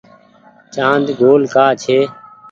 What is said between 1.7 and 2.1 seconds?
ڇي۔